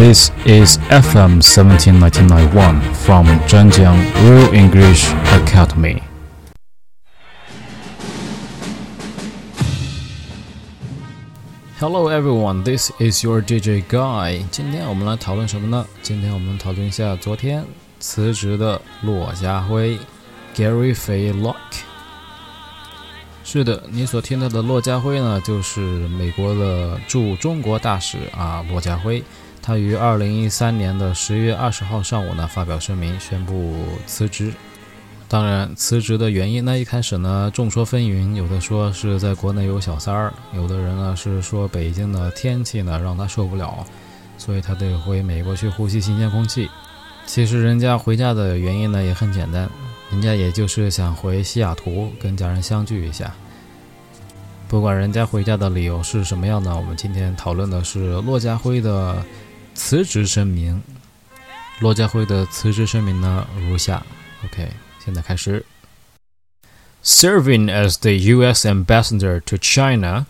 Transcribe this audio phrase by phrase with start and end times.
[0.00, 6.02] This is FM 17991 from Zhangjiang Real English Academy.
[11.78, 14.42] Hello everyone, this is your DJ Guy。
[14.50, 15.84] 今天我们来讨论什么呢？
[16.00, 17.62] 今天我们讨论一下昨天
[17.98, 19.98] 辞职的骆家辉
[20.56, 21.82] （Gary Faye Locke）。
[23.44, 29.22] 是的，你所听到的骆家辉呢，就是美国的驻中国大使啊，骆家辉。
[29.62, 33.74] 他于二零一三年的十月二十号上午呢发表声明，宣布
[34.06, 34.52] 辞职。
[35.28, 43.86] 当然，辞职的原因呢，一开始呢众说纷纭，有的说是在国内有小三儿，有的人呢是说北京的天气呢让他受不了，
[44.36, 46.68] 所以他得回美国去呼吸新鲜空气。
[47.26, 49.70] 其实人家回家的原因呢也很简单，
[50.10, 53.32] 人家也就是想回西雅图跟家人相聚一下。
[54.66, 59.22] 不管人家回家的理由是什么样呢，我们今天讨论的是骆家辉的
[59.79, 60.81] 辞职声明。
[61.79, 64.05] 骆家辉的辞职声明呢如下：
[64.43, 64.71] OK。
[65.03, 65.63] 现在开始。
[67.03, 68.65] Serving as the U.S.
[68.65, 70.25] ambassador to China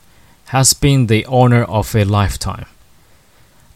[0.49, 2.65] has been the honor of a lifetime.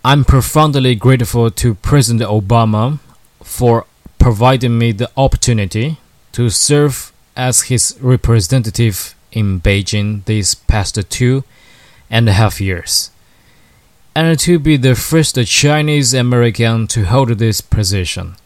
[0.02, 3.00] I'm profoundly grateful to President Obama
[3.42, 3.86] for
[4.17, 5.97] providing me the opportunity
[6.33, 11.44] to serve as his representative in Beijing these past two
[12.09, 13.11] and a half years,
[14.17, 18.37] and to be the first Chinese American to hold this position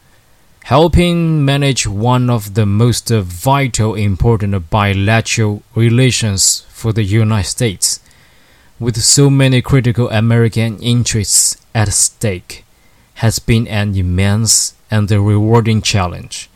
[0.69, 8.01] helping manage one of the most vital important bilateral relations for the United States,
[8.79, 12.67] with so many critical American interests at stake,
[13.15, 16.51] has been an immense and rewarding challenge.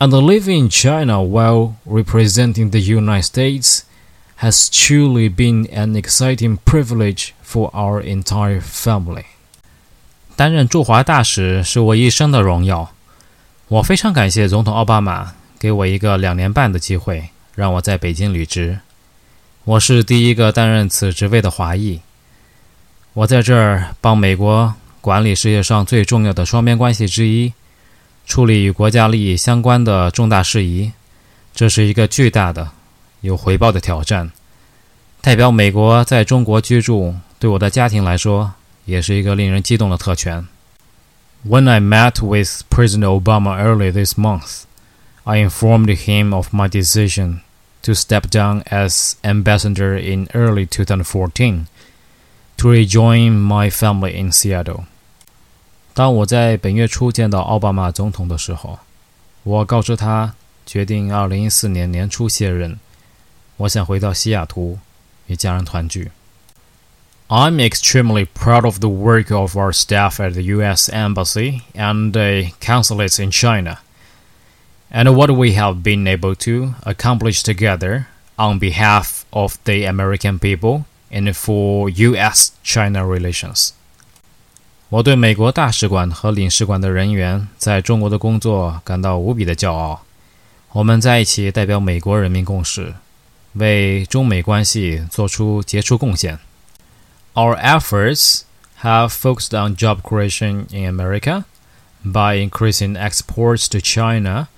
[0.00, 3.84] And living in China while representing the United States
[4.42, 9.24] has truly been an exciting privilege for our entire family.
[10.34, 12.92] 担任驻华大使是我一生的荣耀。
[13.68, 18.80] 我非常感谢总统奥巴马给我一个两年半的机会，让我在北京履职。
[19.62, 22.00] 我是第一个担任此职位的华裔。
[23.12, 27.52] 我在这儿帮美国管理世界上最重要的双边关系之一，
[28.26, 30.90] 处理与国家利益相关的重大事宜。
[31.54, 32.70] 这是一个巨大的、
[33.20, 34.32] 有回报的挑战。
[35.22, 38.54] 代表美国在中国居住，对我的家庭来说，
[38.86, 40.48] 也是一个令人激动的特权。
[41.48, 44.62] When I met with President Obama early this month,
[45.22, 47.38] I informed him of my decision
[47.82, 51.66] to step down as ambassador in early 2014
[52.56, 54.86] to rejoin my family in Seattle.
[55.94, 58.80] 当我在本月初见到奥巴马总统的时候，
[59.44, 60.34] 我告知他
[60.66, 62.80] 决定2014年年初卸任，
[63.58, 64.80] 我想回到西雅图
[65.31, 66.11] 与家人团聚。
[67.29, 70.89] I'm extremely proud of the work of our staff at the U.S.
[70.89, 73.79] Embassy and the consulates in China,
[74.89, 78.05] and what we have been able to accomplish together
[78.37, 83.73] on behalf of the American people and for U.S.-China relations.
[84.89, 90.03] 我对美国大使馆和领事馆的人员在中国的工作感到无比的骄傲。
[90.71, 92.93] 我们在一起代表美国人民共事，
[93.53, 96.39] 为中美关系做出杰出贡献。
[97.37, 98.45] our efforts
[98.77, 101.45] have focused on job creation in America
[102.03, 104.49] by increasing exports to China,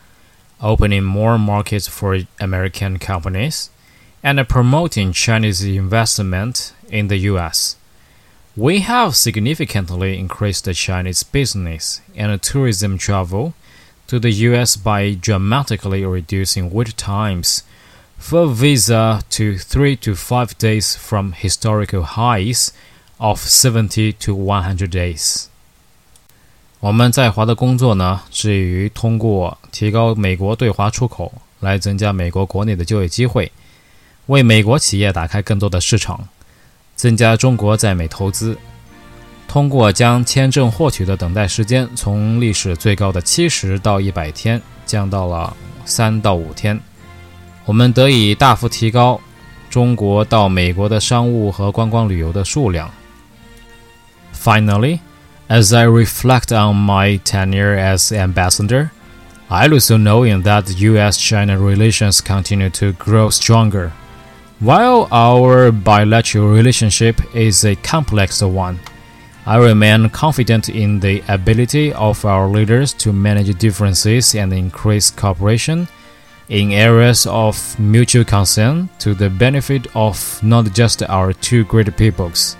[0.61, 3.69] opening more markets for American companies,
[4.23, 7.75] and promoting Chinese investment in the US.
[8.55, 13.55] We have significantly increased the Chinese business and tourism travel
[14.07, 17.63] to the US by dramatically reducing wait times
[18.26, 22.70] for visa to three to five days from historical highs
[23.18, 25.44] of 70 to 100 days.
[26.80, 33.52] 我们在华的工作呢，至于通过提高美国对华出口来增加美国国内的就业机会，
[34.26, 36.26] 为美国企业打开更多的市场，
[36.96, 38.56] 增加中国在美投资。
[39.46, 45.54] 通过将签证获取的等待时间从历史最高的七十到一百天降到了
[45.84, 46.80] 三到五天。
[47.65, 49.19] 我们得以大幅提高
[49.69, 52.89] 中国到美国的商务和观光旅游的数量。
[54.33, 54.99] Finally,
[55.49, 58.89] as I reflect on my tenure as ambassador,
[59.49, 63.91] I also knowing that U.S.-China relations continue to grow stronger.
[64.59, 68.79] While our bilateral relationship is a complex one,
[69.45, 75.87] I remain confident in the ability of our leaders to manage differences and increase cooperation
[76.48, 82.54] in areas of mutual concern to the benefit of not just our two great peoples,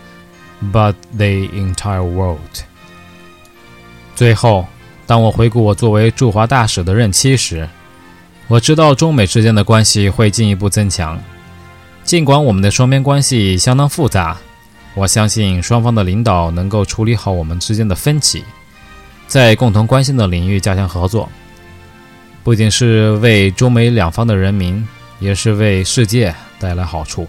[0.72, 2.38] but the entire world.
[4.14, 4.66] 最后，
[5.06, 7.68] 当我回顾我作为驻华大使的任期时，
[8.48, 11.20] 我知道中美之间的关系会进一步增强。
[12.04, 14.36] 尽管我们的双边关系相当复杂，
[14.94, 18.44] 我相信双方的领导能够处理好我们之间的分歧，
[19.26, 21.28] 在共同关心的领域加强合作，
[22.44, 24.86] 不仅是为中美两方的人民，
[25.18, 27.26] 也是为世界带来好处。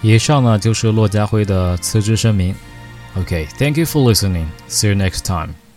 [0.00, 2.54] 以上呢就是骆家辉的辞职声明。
[3.14, 4.46] OK，Thank you for listening.
[4.68, 5.67] See you next time.